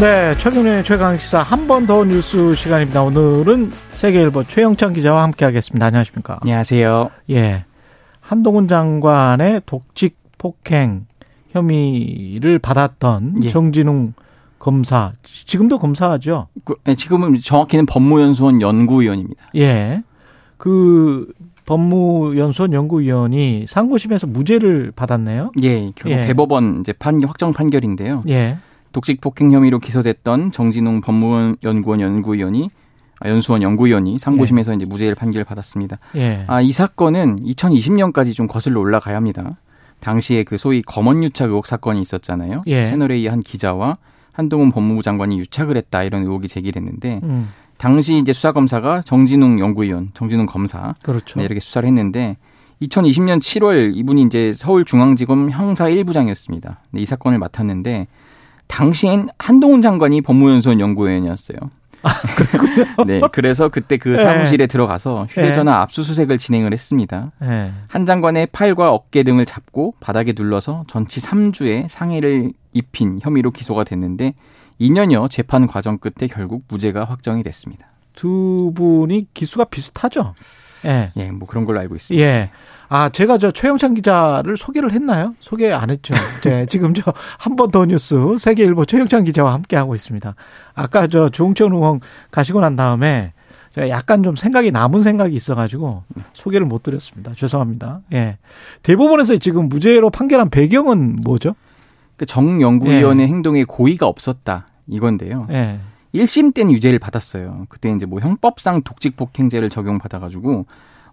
네, 0.00 0.36
최근의 0.38 0.84
최강시사 0.84 1.42
한 1.42 1.66
번 1.66 1.86
더 1.86 2.04
뉴스 2.04 2.54
시간입니다. 2.54 3.02
오늘은 3.02 3.70
세계일보 3.92 4.44
최영찬 4.44 4.92
기자와 4.92 5.22
함께하겠습니다. 5.24 5.86
안녕하십니까? 5.86 6.38
안녕하세요. 6.42 7.10
예, 7.30 7.64
한동훈 8.20 8.68
장관의 8.68 9.62
독직 9.66 10.16
폭행 10.38 11.06
혐의를 11.50 12.58
받았던 12.60 13.40
예. 13.44 13.48
정진웅 13.48 14.14
검사 14.58 15.12
지금도 15.24 15.78
검사하죠? 15.78 16.46
그, 16.64 16.74
네, 16.84 16.94
지금은 16.94 17.38
정확히는 17.40 17.86
법무연수원 17.86 18.60
연구위원입니다. 18.60 19.42
예, 19.56 20.02
그 20.58 21.26
법무연수원 21.66 22.72
연구위원이 22.72 23.66
상고심에서 23.68 24.26
무죄를 24.28 24.92
받았네요. 24.94 25.52
예, 25.62 25.90
결국 25.96 26.10
예. 26.10 26.22
대법원 26.22 26.80
이제 26.80 26.92
판 26.92 27.20
확정 27.24 27.52
판결인데요. 27.52 28.22
예, 28.28 28.58
독직 28.92 29.20
폭행 29.20 29.52
혐의로 29.52 29.78
기소됐던 29.78 30.50
정진웅 30.50 31.00
법무연구원 31.00 32.00
연구위원이 32.00 32.70
아, 33.20 33.28
연수원 33.28 33.62
연구위원이 33.62 34.18
상고심에서 34.18 34.74
이제 34.74 34.84
무죄를 34.84 35.14
판결을 35.14 35.44
받았습니다. 35.44 35.98
예, 36.16 36.44
아, 36.46 36.60
이 36.60 36.70
사건은 36.72 37.36
2020년까지 37.40 38.32
좀 38.34 38.46
거슬러 38.46 38.80
올라가야 38.80 39.16
합니다. 39.16 39.56
당시에 40.00 40.44
그 40.44 40.56
소위 40.56 40.82
검언유착 40.82 41.48
의혹 41.48 41.66
사건이 41.66 42.00
있었잖아요. 42.00 42.62
예. 42.68 42.86
채널A 42.86 43.26
한 43.26 43.40
기자와 43.40 43.98
한동훈 44.32 44.70
법무부 44.70 45.02
장관이 45.02 45.38
유착을 45.40 45.76
했다 45.76 46.04
이런 46.04 46.22
의혹이 46.22 46.46
제기됐는데 46.46 47.20
음, 47.24 47.48
당시 47.76 48.16
이제 48.16 48.32
수사 48.32 48.52
검사가 48.52 49.02
정진웅 49.02 49.58
연구위원, 49.58 50.10
정진웅 50.14 50.46
검사 50.46 50.94
그렇죠. 51.02 51.40
네, 51.40 51.44
이렇게 51.44 51.58
수사를 51.58 51.86
했는데 51.86 52.36
2020년 52.82 53.40
7월 53.40 53.96
이분이 53.96 54.22
이제 54.22 54.52
서울중앙지검 54.52 55.50
형사 55.50 55.86
1부장이었습니다. 55.86 56.76
네, 56.92 57.00
이 57.00 57.04
사건을 57.04 57.38
맡았는데 57.38 58.06
당시엔 58.68 59.28
한동훈 59.38 59.82
장관이 59.82 60.20
법무연수원 60.20 60.80
연구위원이었어요. 60.80 61.58
네, 63.06 63.20
그래서 63.32 63.68
그때 63.68 63.96
그 63.96 64.16
사무실에 64.16 64.66
들어가서 64.68 65.26
휴대전화 65.28 65.80
압수수색을 65.80 66.38
진행을 66.38 66.72
했습니다. 66.72 67.32
예, 67.42 67.72
한 67.88 68.06
장관의 68.06 68.48
팔과 68.52 68.92
어깨 68.92 69.24
등을 69.24 69.46
잡고 69.46 69.94
바닥에 69.98 70.32
눌러서 70.36 70.84
전치 70.86 71.20
3주의 71.20 71.88
상해를 71.88 72.52
입힌 72.72 73.18
혐의로 73.20 73.50
기소가 73.50 73.82
됐는데 73.82 74.34
2년여 74.80 75.28
재판 75.28 75.66
과정 75.66 75.98
끝에 75.98 76.28
결국 76.28 76.64
무죄가 76.68 77.04
확정이 77.04 77.42
됐습니다. 77.42 77.88
두 78.14 78.72
분이 78.74 79.28
기수가 79.34 79.64
비슷하죠? 79.64 80.34
예. 80.84 81.12
예, 81.16 81.30
뭐 81.30 81.48
그런 81.48 81.64
걸로 81.64 81.80
알고 81.80 81.96
있습니다. 81.96 82.24
예. 82.24 82.50
아, 82.90 83.08
제가 83.10 83.36
저 83.38 83.50
최영찬 83.50 83.94
기자를 83.94 84.56
소개를 84.56 84.92
했나요? 84.92 85.34
소개 85.40 85.70
안 85.72 85.90
했죠. 85.90 86.14
네, 86.42 86.64
지금 86.70 86.94
저 86.94 87.12
한 87.38 87.54
번 87.56 87.70
더 87.70 87.84
뉴스 87.84 88.36
세계일보 88.38 88.86
최영찬 88.86 89.24
기자와 89.24 89.52
함께 89.52 89.76
하고 89.76 89.94
있습니다. 89.94 90.34
아까 90.74 91.06
저 91.06 91.28
조홍천 91.28 91.72
의원 91.72 92.00
가시고 92.30 92.60
난 92.60 92.76
다음에 92.76 93.32
제가 93.72 93.90
약간 93.90 94.22
좀 94.22 94.36
생각이 94.36 94.70
남은 94.70 95.02
생각이 95.02 95.34
있어가지고 95.36 96.04
소개를 96.32 96.66
못 96.66 96.82
드렸습니다. 96.82 97.32
죄송합니다. 97.36 98.00
예. 98.14 98.38
대법원에서 98.82 99.36
지금 99.36 99.68
무죄로 99.68 100.08
판결한 100.10 100.48
배경은 100.48 101.16
뭐죠? 101.22 101.54
그 102.16 102.24
정연구위원의 102.26 103.28
행동에 103.28 103.64
고의가 103.64 104.06
없었다 104.06 104.66
이건데요. 104.86 105.46
예. 105.50 105.78
1심 106.14 106.54
때는 106.54 106.72
유죄를 106.72 106.98
받았어요. 106.98 107.66
그때 107.68 107.92
이제 107.92 108.06
뭐 108.06 108.18
형법상 108.20 108.82
독직폭행죄를 108.82 109.68
적용받아가지고 109.68 110.64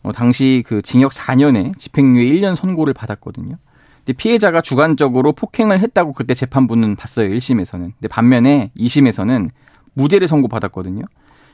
어, 0.06 0.12
당시 0.12 0.64
그 0.68 0.84
징역 0.84 1.12
4년에 1.12 1.78
집행유예 1.80 2.32
1년 2.32 2.56
선고를 2.56 2.94
받았거든요. 2.94 3.58
근데 4.06 4.14
피해자가 4.14 4.62
주관적으로 4.62 5.34
폭행을 5.34 5.80
했다고 5.80 6.14
그때 6.14 6.36
재판부는 6.36 6.96
봤어요. 6.96 7.28
1심에서는. 7.30 7.80
근데 7.80 8.08
반면에 8.08 8.70
2심에서는 8.78 9.50
무죄를 9.96 10.28
선고받았거든요. 10.28 11.02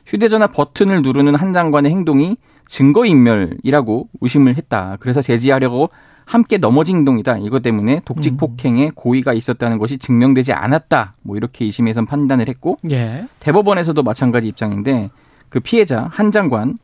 휴대전화 0.05 0.47
버튼을 0.47 1.01
누르는 1.01 1.35
한 1.35 1.53
장관의 1.53 1.91
행동이 1.91 2.35
증거인멸이라고 2.67 4.09
의심을 4.19 4.57
했다. 4.57 4.97
그래서 4.99 5.21
제지하려고 5.21 5.89
함께 6.25 6.57
넘어진 6.57 6.97
행동이다. 6.97 7.37
이것 7.37 7.61
때문에 7.61 8.01
독직 8.03 8.35
폭행에 8.37 8.91
고의가 8.95 9.31
있었다는 9.31 9.77
것이 9.77 9.97
증명되지 9.97 10.51
않았다. 10.51 11.15
뭐 11.21 11.37
이렇게 11.37 11.65
2심에선 11.67 12.05
판단을 12.05 12.49
했고 12.49 12.77
예. 12.89 13.27
대법원에서도 13.39 14.01
마찬가지 14.03 14.49
입장인데 14.49 15.09
그 15.47 15.61
피해자 15.61 16.09
한 16.11 16.31
장관의 16.31 16.75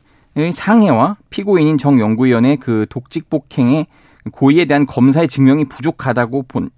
상해와 0.52 1.16
피고인인 1.30 1.78
정 1.78 1.98
연구위원의 2.00 2.56
그 2.58 2.86
독직 2.90 3.30
폭행의 3.30 3.86
고의에 4.32 4.64
대한 4.66 4.86
검사의 4.86 5.28
증명이 5.28 5.66
부족하다고 5.66 6.46
본 6.48 6.70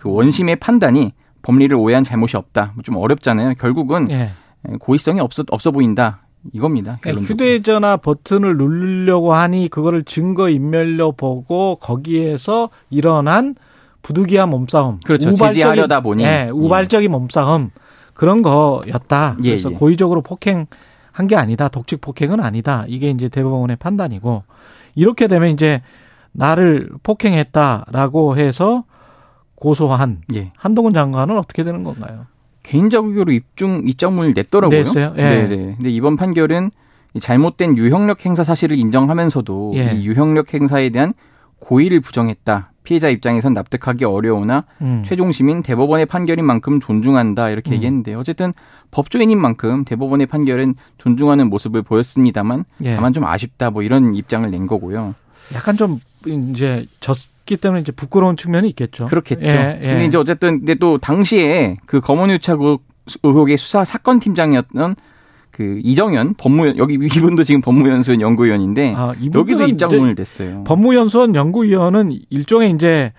그 0.00 0.10
원심의 0.10 0.56
판단이 0.56 1.12
법리를 1.42 1.76
오해한 1.76 2.04
잘못이 2.04 2.38
없다. 2.38 2.72
뭐좀 2.74 2.96
어렵잖아요. 2.96 3.52
결국은 3.58 4.10
예. 4.10 4.32
고의성이 4.78 5.20
없어 5.20 5.44
없어 5.50 5.70
보인다. 5.72 6.22
이겁니다. 6.54 6.96
그러니까. 7.02 7.26
휴대전화 7.26 7.98
버튼을 7.98 8.56
누르려고 8.56 9.34
하니 9.34 9.68
그거를 9.68 10.04
증거 10.04 10.48
인멸로 10.48 11.12
보고 11.12 11.76
거기에서 11.76 12.70
일어난 12.88 13.56
부득이한 14.00 14.48
몸싸움. 14.48 15.00
그렇죠. 15.04 15.34
제지하려다 15.34 16.00
보니. 16.00 16.22
예, 16.22 16.48
우발적인 16.50 17.10
몸싸움 17.10 17.70
그런 18.14 18.40
거였다. 18.40 19.36
예, 19.44 19.50
그래서 19.50 19.70
예. 19.70 19.74
고의적으로 19.74 20.22
폭행 20.22 20.66
한 21.12 21.26
게 21.26 21.36
아니다. 21.36 21.68
독직 21.68 22.00
폭행은 22.00 22.40
아니다. 22.40 22.84
이게 22.88 23.10
이제 23.10 23.28
대법원의 23.28 23.76
판단이고 23.76 24.42
이렇게 24.94 25.26
되면 25.28 25.50
이제 25.50 25.82
나를 26.32 26.88
폭행했다라고 27.02 28.36
해서 28.36 28.84
고소한 29.54 30.22
예. 30.34 30.52
한동훈 30.56 30.92
장관은 30.94 31.36
어떻게 31.36 31.64
되는 31.64 31.82
건가요? 31.84 32.26
개인적으로 32.62 33.32
입증 33.32 33.82
입장문을 33.86 34.32
냈더라고요. 34.34 34.78
냈어요? 34.78 35.14
예. 35.16 35.22
네, 35.22 35.48
네. 35.48 35.56
근데 35.76 35.90
이번 35.90 36.16
판결은 36.16 36.70
이 37.14 37.20
잘못된 37.20 37.76
유형력 37.76 38.24
행사 38.24 38.44
사실을 38.44 38.78
인정하면서도 38.78 39.72
예. 39.74 39.92
이 39.94 40.06
유형력 40.06 40.54
행사에 40.54 40.90
대한 40.90 41.12
고의를 41.58 42.00
부정했다. 42.00 42.69
피해자 42.82 43.08
입장에선 43.10 43.52
납득하기 43.54 44.04
어려우나 44.04 44.64
음. 44.80 45.02
최종심인 45.04 45.62
대법원의 45.62 46.06
판결인 46.06 46.44
만큼 46.44 46.80
존중한다 46.80 47.50
이렇게 47.50 47.70
음. 47.70 47.74
얘기했는데 47.74 48.14
어쨌든 48.14 48.52
법조인인 48.90 49.38
만큼 49.40 49.84
대법원의 49.84 50.26
판결은 50.26 50.74
존중하는 50.98 51.48
모습을 51.50 51.82
보였습니다만 51.82 52.64
예. 52.84 52.96
다만 52.96 53.12
좀 53.12 53.24
아쉽다 53.24 53.70
뭐 53.70 53.82
이런 53.82 54.14
입장을 54.14 54.50
낸 54.50 54.66
거고요. 54.66 55.14
약간 55.54 55.76
좀 55.76 56.00
이제 56.26 56.86
졌기 57.00 57.56
때문에 57.58 57.82
이제 57.82 57.92
부끄러운 57.92 58.36
측면이 58.36 58.68
있겠죠. 58.70 59.06
그렇겠죠. 59.06 59.42
예, 59.44 59.78
예. 59.82 59.86
근데 59.88 60.06
이제 60.06 60.16
어쨌든 60.18 60.58
근데 60.60 60.74
또 60.74 60.98
당시에 60.98 61.76
그 61.86 62.00
검언유착 62.00 62.60
의혹- 62.60 62.82
의혹의 63.22 63.56
수사 63.56 63.84
사건 63.84 64.20
팀장이었던 64.20 64.94
그 65.60 65.78
이정현 65.84 66.36
법무연 66.38 66.78
여기 66.78 66.94
이분도 66.94 67.44
지금 67.44 67.60
법무연수원 67.60 68.22
연구위원인데 68.22 68.94
아, 68.96 69.12
여기도 69.34 69.66
입장문을 69.66 70.14
냈어요. 70.14 70.64
법무연수원 70.64 71.34
연구위원은 71.34 72.18
일종의 72.30 72.70
이제 72.70 73.12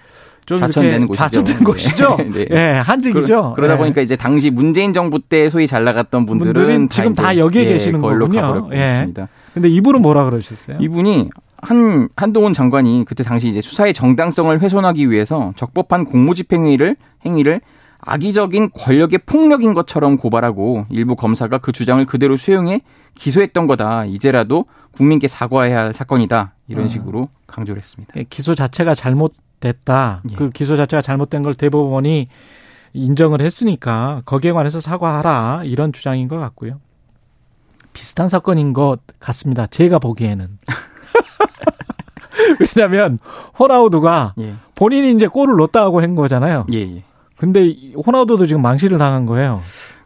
좀 0.48 0.58
이렇게 0.58 0.98
곳이죠. 1.06 1.14
좌천된 1.14 1.58
네. 1.60 1.64
곳이죠. 1.64 2.18
네. 2.34 2.48
예, 2.50 2.82
한직이죠. 2.84 3.54
그러, 3.56 3.68
다 3.68 3.76
예. 3.76 3.78
보니까 3.78 4.02
이제 4.02 4.16
당시 4.16 4.50
문재인 4.50 4.92
정부 4.92 5.20
때 5.20 5.52
소위 5.52 5.68
잘 5.68 5.84
나갔던 5.84 6.26
분들은 6.26 6.54
분들은 6.54 6.90
지금 6.90 7.14
다 7.14 7.38
여기에 7.38 7.64
예, 7.64 7.74
계시는 7.74 8.02
걸로 8.02 8.26
거군요. 8.26 8.42
가버렸고 8.42 8.74
예. 8.74 9.08
근데 9.54 9.70
이분은 9.70 10.02
뭐라 10.02 10.26
그러셨어요? 10.26 10.78
이분이 10.82 11.30
한 11.58 12.10
한동훈 12.16 12.54
장관이 12.54 13.06
그때 13.06 13.24
당시 13.24 13.50
이제 13.50 13.62
수사의 13.62 13.94
정당성을 13.94 14.60
훼손하기 14.60 15.12
위해서 15.12 15.54
적법한 15.58 16.06
공무집행 16.06 16.66
행위를 16.66 16.96
행위를 17.24 17.62
악의적인 18.02 18.72
권력의 18.72 19.20
폭력인 19.26 19.74
것처럼 19.74 20.18
고발하고 20.18 20.88
일부 20.90 21.16
검사가 21.16 21.60
그 21.60 21.72
주장을 21.72 22.04
그대로 22.06 22.36
수용해 22.36 22.82
기소했던 23.16 23.68
거다. 23.68 24.06
이제라도 24.06 24.66
국민께 24.92 25.28
사과해야 25.28 25.80
할 25.80 25.94
사건이다. 25.94 26.56
이런 26.68 26.86
아. 26.86 26.88
식으로 26.88 27.30
강조를 27.48 27.80
했습니다. 27.80 28.14
예, 28.18 28.26
기소 28.30 28.56
자체가 28.56 28.96
잘못됐다. 28.96 30.24
예. 30.32 30.36
그 30.36 30.50
기소 30.50 30.76
자체가 30.76 31.02
잘못된 31.02 31.44
걸 31.44 31.54
대법원이 31.54 32.28
인정을 32.94 33.42
했으니까 33.42 34.22
거기에 34.26 34.52
관해서 34.52 34.82
사과하라 34.82 35.64
이런 35.66 35.94
주장인 35.94 36.28
것 36.28 36.38
같고요. 36.38 36.80
비슷한 37.94 38.30
사건인 38.30 38.74
것 38.74 39.00
같습니다. 39.20 39.68
제가 39.68 40.00
보기에는. 40.00 40.60
왜냐하면 42.60 43.20
호나우두가 43.60 44.34
예. 44.40 44.56
본인이 44.76 45.12
이제 45.12 45.28
골을 45.28 45.56
넣었다고 45.58 46.02
한 46.02 46.16
거잖아요. 46.16 46.66
예, 46.74 46.80
예. 46.80 47.04
근데 47.42 47.66
이 47.66 47.96
호나우두도 47.96 48.46
지금 48.46 48.62
망신을 48.62 49.00
당한 49.00 49.26
거예요. 49.26 49.62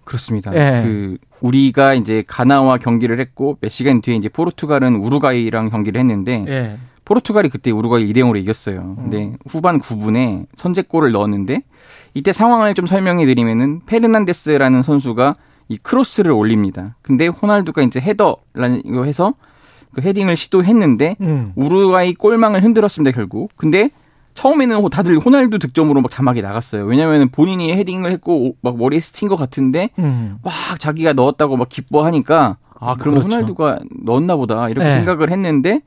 그렇습니다. 0.06 0.56
예. 0.56 0.84
그 0.84 1.18
우리가 1.42 1.94
이제 1.94 2.24
가나와 2.26 2.78
경기를 2.78 3.20
했고 3.20 3.58
몇 3.60 3.68
시간 3.68 4.00
뒤에 4.00 4.16
이제 4.16 4.30
포르투갈은 4.30 4.96
우루과이랑 4.96 5.70
경기를 5.70 6.00
했는데 6.00 6.46
예. 6.48 6.78
포르투갈이 7.04 7.50
그때 7.50 7.72
우루과이 7.72 8.10
2대 8.10 8.20
0으로 8.20 8.38
이겼어요. 8.38 8.96
근데 8.96 9.26
음. 9.26 9.38
후반 9.50 9.82
9분에 9.82 10.46
선제골을 10.56 11.12
넣었는데 11.12 11.64
이때 12.14 12.32
상황을 12.32 12.74
좀 12.74 12.88
설명해 12.88 13.26
드리면은 13.26 13.82
페르난데스라는 13.86 14.82
선수가 14.82 15.36
이 15.68 15.76
크로스를 15.76 16.32
올립니다. 16.32 16.96
근데 17.02 17.28
호날두가 17.28 17.82
이제 17.82 18.00
헤더라는 18.00 18.94
거 18.94 19.04
해서 19.04 19.34
그 19.94 20.00
헤딩을 20.02 20.38
시도했는데 20.38 21.18
음. 21.20 21.52
우루과이 21.56 22.14
골망을 22.14 22.64
흔들었습니다, 22.64 23.14
결국. 23.14 23.52
근데 23.58 23.90
처음에는 24.36 24.90
다들 24.90 25.18
호날두 25.18 25.60
득점으로 25.60 26.02
막 26.02 26.12
자막이 26.12 26.42
나갔어요. 26.42 26.86
왜냐면은 26.86 27.30
본인이 27.30 27.74
헤딩을 27.74 28.12
했고 28.12 28.56
막 28.62 28.78
머리에 28.78 29.00
스친 29.00 29.28
것 29.28 29.38
같은데 29.38 29.90
음. 29.98 30.38
막 30.44 30.54
자기가 30.78 31.14
넣었다고 31.14 31.58
막 31.58 31.70
기뻐하니까 31.70 32.58
아 32.80 32.96
그럼 32.96 33.16
그렇죠. 33.16 33.28
호날두가 33.28 33.80
넣었나 34.04 34.36
보다 34.36 34.70
이렇게 34.70 34.88
네. 34.88 34.96
생각을 34.96 35.32
했는데 35.32 35.82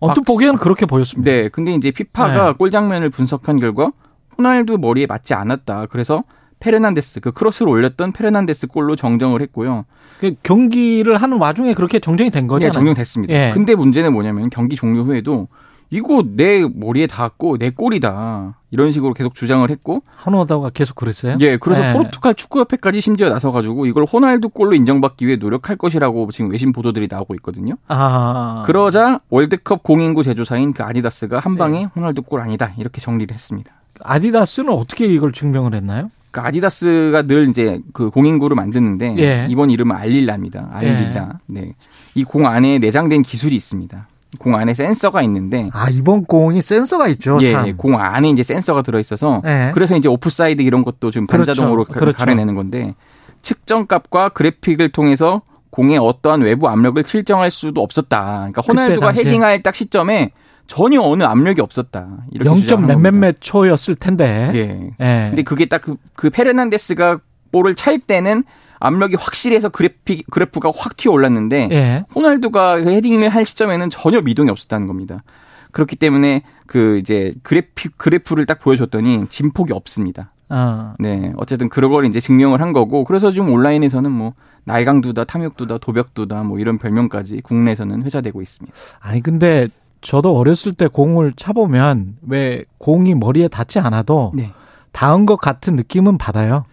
언뜻 0.00 0.22
보기에는 0.22 0.58
그렇게 0.58 0.86
보였습니다. 0.86 1.30
네, 1.30 1.48
근데 1.48 1.72
이제 1.74 1.90
피파가 1.90 2.46
네. 2.46 2.52
골 2.58 2.70
장면을 2.70 3.10
분석한 3.10 3.60
결과 3.60 3.92
호날두 4.36 4.78
머리에 4.78 5.06
맞지 5.06 5.34
않았다. 5.34 5.86
그래서 5.90 6.24
페르난데스 6.60 7.20
그 7.20 7.32
크로스를 7.32 7.70
올렸던 7.70 8.12
페르난데스 8.12 8.68
골로 8.68 8.96
정정을 8.96 9.42
했고요. 9.42 9.84
그 10.18 10.34
경기를 10.42 11.18
하는 11.18 11.38
와중에 11.38 11.74
그렇게 11.74 11.98
정정이 11.98 12.30
된 12.30 12.46
거죠? 12.46 12.64
네, 12.64 12.70
정정됐습니다. 12.70 13.34
예. 13.34 13.50
근데 13.52 13.74
문제는 13.74 14.12
뭐냐면 14.12 14.48
경기 14.48 14.74
종료 14.74 15.02
후에도 15.02 15.48
이거 15.90 16.24
내 16.26 16.64
머리에 16.74 17.06
닿았고 17.06 17.58
내 17.58 17.70
골이다. 17.70 18.58
이런 18.70 18.90
식으로 18.90 19.14
계속 19.14 19.34
주장을 19.34 19.68
했고 19.70 20.02
한호다가 20.16 20.70
계속 20.70 20.96
그랬어요? 20.96 21.36
예, 21.40 21.56
그래서 21.56 21.82
네. 21.82 21.92
포르투갈 21.92 22.34
축구협회까지 22.34 23.00
심지어 23.00 23.28
나서가지고 23.28 23.86
이걸 23.86 24.04
호날두 24.04 24.48
골로 24.48 24.74
인정받기 24.74 25.26
위해 25.26 25.36
노력할 25.36 25.76
것이라고 25.76 26.30
지금 26.32 26.50
외신 26.50 26.72
보도들이 26.72 27.06
나오고 27.08 27.34
있거든요. 27.36 27.74
아. 27.86 28.64
그러자 28.66 29.20
월드컵 29.30 29.84
공인구 29.84 30.24
제조사인 30.24 30.72
그 30.72 30.82
아디다스가 30.82 31.38
한 31.38 31.56
방에 31.56 31.80
네. 31.80 31.88
호날두 31.94 32.22
골 32.22 32.40
아니다 32.40 32.72
이렇게 32.78 33.00
정리를 33.00 33.32
했습니다. 33.32 33.72
아디다스는 34.02 34.72
어떻게 34.72 35.06
이걸 35.06 35.32
증명을 35.32 35.74
했나요? 35.74 36.10
그 36.32 36.40
아디다스가 36.40 37.22
늘 37.22 37.48
이제 37.48 37.80
그 37.92 38.10
공인구를 38.10 38.56
만드는데 38.56 39.14
예. 39.18 39.46
이번 39.48 39.70
이름은 39.70 39.94
알릴라입니다. 39.94 40.70
알릴라. 40.72 41.28
예. 41.54 41.60
네. 41.60 41.72
이 42.16 42.24
공 42.24 42.46
안에 42.48 42.80
내장된 42.80 43.22
기술이 43.22 43.54
있습니다. 43.54 44.08
공 44.38 44.56
안에 44.56 44.74
센서가 44.74 45.22
있는데 45.22 45.70
아 45.72 45.88
이번 45.90 46.24
공이 46.24 46.62
센서가 46.62 47.08
있죠. 47.08 47.38
예, 47.42 47.52
참. 47.52 47.68
예, 47.68 47.72
공 47.72 48.00
안에 48.00 48.28
이제 48.30 48.42
센서가 48.42 48.82
들어 48.82 48.98
있어서 48.98 49.40
네. 49.44 49.70
그래서 49.74 49.96
이제 49.96 50.08
오프사이드 50.08 50.62
이런 50.62 50.84
것도 50.84 51.10
좀 51.10 51.26
그렇죠. 51.26 51.52
반자동으로 51.52 51.84
그렇죠. 51.84 52.16
가려내는 52.16 52.54
건데 52.54 52.94
측정값과 53.42 54.30
그래픽을 54.30 54.90
통해서 54.90 55.42
공의 55.70 55.98
어떠한 55.98 56.42
외부 56.42 56.68
압력을 56.68 57.02
측정할 57.04 57.50
수도 57.50 57.82
없었다. 57.82 58.50
그러니까 58.52 58.62
호날두가 58.66 59.10
헤딩할 59.10 59.62
딱 59.62 59.74
시점에 59.74 60.30
전혀 60.66 61.00
어느 61.00 61.24
압력이 61.24 61.60
없었다. 61.60 62.06
이렇게 62.30 62.68
0. 62.70 62.86
몇몇몇 62.86 63.36
초였을 63.40 63.96
텐데. 63.96 64.50
예. 64.54 64.90
예. 65.00 65.26
근데 65.30 65.42
그게 65.42 65.66
딱그 65.66 65.96
그 66.14 66.30
페르난데스가 66.30 67.18
볼을 67.52 67.74
찰 67.74 67.98
때는 67.98 68.44
압력이 68.84 69.16
확실히 69.18 69.56
해서 69.56 69.68
그래픽, 69.68 70.30
그래프가 70.30 70.70
확 70.74 70.96
튀어 70.96 71.12
올랐는데 71.12 71.68
예. 71.72 72.04
호날두가 72.14 72.82
그 72.82 72.90
헤딩을 72.90 73.30
할 73.30 73.44
시점에는 73.44 73.88
전혀 73.90 74.20
미동이 74.20 74.50
없었다는 74.50 74.86
겁니다. 74.86 75.22
그렇기 75.72 75.96
때문에 75.96 76.42
그 76.66 76.98
이제 76.98 77.32
그래픽 77.42 77.96
그래프를 77.96 78.46
딱 78.46 78.60
보여줬더니 78.60 79.26
진폭이 79.28 79.72
없습니다. 79.72 80.32
아. 80.50 80.94
네, 80.98 81.32
어쨌든 81.36 81.68
그런 81.68 81.90
걸 81.90 82.04
이제 82.04 82.20
증명을 82.20 82.60
한 82.60 82.72
거고 82.72 83.04
그래서 83.04 83.30
지금 83.32 83.50
온라인에서는 83.50 84.10
뭐 84.10 84.34
날강두다, 84.64 85.24
탐욕두다, 85.24 85.78
도벽두다 85.78 86.42
뭐 86.42 86.58
이런 86.58 86.78
별명까지 86.78 87.40
국내에서는 87.40 88.02
회자되고 88.02 88.42
있습니다. 88.42 88.76
아니 89.00 89.22
근데 89.22 89.68
저도 90.02 90.36
어렸을 90.36 90.74
때 90.74 90.86
공을 90.86 91.32
차보면 91.36 92.18
왜 92.28 92.64
공이 92.78 93.14
머리에 93.14 93.48
닿지 93.48 93.78
않아도 93.78 94.32
네. 94.34 94.52
닿은 94.94 95.26
것 95.26 95.36
같은 95.36 95.76
느낌은 95.76 96.16
받아요. 96.16 96.64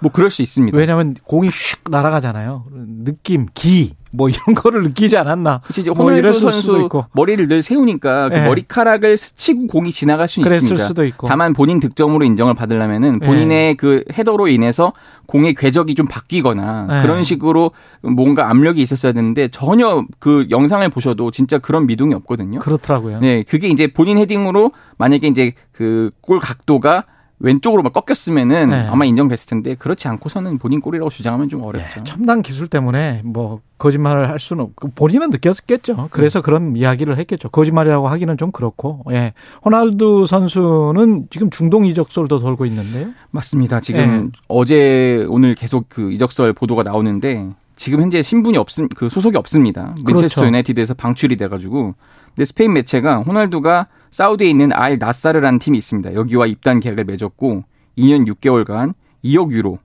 뭐 0.00 0.10
그럴 0.12 0.30
수 0.30 0.42
있습니다. 0.42 0.76
왜냐하면 0.76 1.14
공이 1.24 1.48
슉 1.48 1.90
날아가잖아요. 1.90 2.64
느낌, 3.04 3.46
기, 3.54 3.94
뭐 4.10 4.28
이런 4.28 4.54
거를 4.56 4.82
느끼지 4.82 5.16
않았나. 5.16 5.60
그치, 5.64 5.82
이제 5.82 5.90
뭐 5.90 6.06
호날두 6.06 6.28
뭐 6.40 6.50
선수 6.50 6.88
머리를 7.12 7.46
늘 7.48 7.62
세우니까 7.62 8.28
그 8.28 8.34
네. 8.34 8.46
머리카락을 8.46 9.16
스치고 9.16 9.68
공이 9.68 9.92
지나갈 9.92 10.26
수 10.26 10.40
있습니다. 10.40 10.84
수도 10.86 11.04
있고. 11.06 11.28
다만 11.28 11.52
본인 11.52 11.80
득점으로 11.80 12.24
인정을 12.24 12.54
받으려면은 12.54 13.20
예. 13.22 13.26
본인의 13.26 13.48
네. 13.48 13.74
그 13.74 14.02
헤더로 14.12 14.48
인해서 14.48 14.92
공의 15.26 15.54
궤적이 15.54 15.94
좀 15.94 16.06
바뀌거나 16.06 16.86
네. 16.88 17.02
그런 17.02 17.22
식으로 17.22 17.70
뭔가 18.02 18.50
압력이 18.50 18.82
있었어야 18.82 19.12
되는데 19.12 19.48
전혀 19.48 20.04
그 20.18 20.46
영상을 20.50 20.88
보셔도 20.90 21.30
진짜 21.30 21.58
그런 21.58 21.86
미동이 21.86 22.14
없거든요. 22.14 22.58
그렇더라고요. 22.58 23.20
네, 23.20 23.44
그게 23.44 23.68
이제 23.68 23.86
본인 23.86 24.18
헤딩으로 24.18 24.72
만약에 24.98 25.28
이제 25.28 25.52
그 25.72 26.10
골 26.20 26.38
각도가 26.40 27.04
왼쪽으로 27.40 27.82
막 27.82 27.92
꺾였으면은 27.94 28.70
네. 28.70 28.86
아마 28.88 29.06
인정됐을 29.06 29.48
텐데 29.48 29.74
그렇지 29.74 30.06
않고서는 30.08 30.58
본인 30.58 30.80
골이라고 30.80 31.08
주장하면 31.08 31.48
좀 31.48 31.62
어렵죠. 31.62 32.00
네, 32.00 32.04
첨단 32.04 32.42
기술 32.42 32.68
때문에 32.68 33.22
뭐 33.24 33.60
거짓말을 33.78 34.28
할 34.28 34.38
수는 34.38 34.64
없고 34.64 34.90
본인은 34.94 35.30
느꼈겠죠. 35.30 36.08
그래서 36.10 36.40
네. 36.40 36.44
그런 36.44 36.76
이야기를 36.76 37.18
했겠죠. 37.18 37.48
거짓말이라고 37.48 38.08
하기는 38.08 38.36
좀 38.36 38.52
그렇고. 38.52 39.02
예. 39.10 39.32
호날두 39.64 40.26
선수는 40.26 41.28
지금 41.30 41.48
중동 41.48 41.86
이적설도 41.86 42.40
돌고 42.40 42.66
있는데요. 42.66 43.08
맞습니다. 43.30 43.80
지금 43.80 44.30
예. 44.34 44.38
어제 44.48 45.24
오늘 45.30 45.54
계속 45.54 45.86
그 45.88 46.12
이적설 46.12 46.52
보도가 46.52 46.82
나오는데 46.82 47.48
지금 47.74 48.02
현재 48.02 48.22
신분이 48.22 48.58
없음 48.58 48.88
그 48.94 49.08
소속이 49.08 49.38
없습니다. 49.38 49.94
그렇죠. 50.04 50.20
맨체스터 50.20 50.46
유나이티드에서 50.46 50.92
방출이 50.92 51.36
돼 51.36 51.48
가지고 51.48 51.94
근데 52.34 52.44
스페인 52.44 52.74
매체가 52.74 53.20
호날두가 53.20 53.86
사우디에 54.10 54.48
있는 54.48 54.72
알 54.72 54.98
나사르라는 54.98 55.58
팀이 55.58 55.78
있습니다. 55.78 56.14
여기와 56.14 56.46
입단 56.46 56.80
계약을 56.80 57.04
맺었고 57.04 57.64
2년 57.98 58.26
6개월간 58.26 58.94
2억 59.24 59.52
유로 59.52 59.78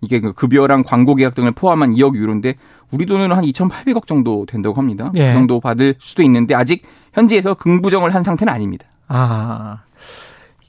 이게 0.00 0.20
그 0.20 0.32
급여랑 0.32 0.82
광고 0.84 1.14
계약 1.14 1.34
등을 1.34 1.52
포함한 1.52 1.94
2억 1.94 2.14
유로인데 2.14 2.54
우리 2.92 3.06
돈으로 3.06 3.34
한 3.34 3.44
2,800억 3.44 4.06
정도 4.06 4.46
된다고 4.46 4.76
합니다. 4.76 5.10
그 5.12 5.18
예. 5.18 5.28
그 5.28 5.32
정도 5.32 5.60
받을 5.60 5.94
수도 5.98 6.22
있는데 6.22 6.54
아직 6.54 6.82
현지에서 7.14 7.54
긍부정을 7.54 8.14
한 8.14 8.22
상태는 8.22 8.52
아닙니다. 8.52 8.86
아. 9.08 9.82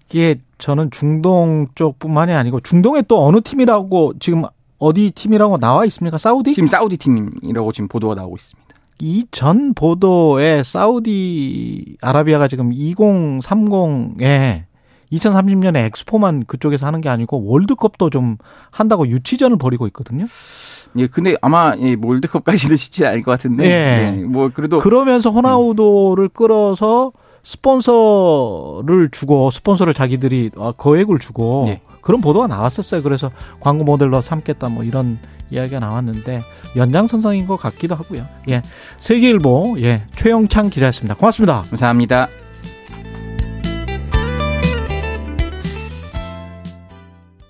이게 0.10 0.40
저는 0.58 0.92
중동 0.92 1.68
쪽뿐만이 1.76 2.32
아니고 2.32 2.62
중동에 2.62 3.02
또 3.08 3.26
어느 3.26 3.42
팀이라고 3.42 4.14
지금 4.20 4.44
어디 4.78 5.12
팀이라고 5.12 5.58
나와 5.58 5.86
있습니까? 5.86 6.18
사우디? 6.18 6.54
지금 6.54 6.68
사우디 6.68 6.98
팀이라고 6.98 7.72
지금 7.72 7.88
보도가 7.88 8.16
나오고 8.16 8.36
있습니다. 8.38 8.65
이 9.00 9.26
전 9.32 9.74
보도에 9.74 10.64
사우디 10.64 11.98
아라비아가 12.02 12.48
지금 12.48 12.72
2030에 12.72 14.64
2030년에 15.12 15.78
엑스포만 15.86 16.46
그쪽에서 16.46 16.86
하는 16.86 17.02
게 17.02 17.10
아니고 17.10 17.46
월드컵도 17.46 18.10
좀 18.10 18.38
한다고 18.72 19.08
유치전을 19.08 19.58
벌이고 19.58 19.86
있거든요. 19.88 20.26
예, 20.98 21.08
근데 21.08 21.36
아마 21.42 21.74
예, 21.78 21.96
월드컵까지는 22.02 22.76
쉽지 22.78 23.06
않을 23.06 23.22
것 23.22 23.32
같은데. 23.32 23.66
예. 23.66 24.18
예. 24.20 24.24
뭐 24.24 24.50
그래도 24.54 24.80
그러면서 24.80 25.30
호나우도를 25.30 26.30
끌어서 26.30 27.12
스폰서를 27.44 29.10
주고 29.12 29.52
스폰서를 29.52 29.94
자기들이 29.94 30.52
어, 30.56 30.72
거액을 30.72 31.20
주고 31.20 31.66
예. 31.68 31.82
그런 32.02 32.22
보도가 32.22 32.48
나왔었어요. 32.48 33.04
그래서 33.04 33.32
광고 33.60 33.84
모델로 33.84 34.22
삼겠다 34.22 34.70
뭐 34.70 34.84
이런 34.84 35.18
이야기가 35.52 35.80
나왔는데 35.80 36.42
연장선상인 36.76 37.48
것 37.48 37.58
같기도 37.58 37.96
하고요. 37.96 38.28
예. 38.50 38.62
세계일보 38.98 39.78
예 39.80 40.04
최영창 40.16 40.70
기자였습니다. 40.70 41.16
고맙습니다. 41.16 41.64
감사합니다. 41.70 42.30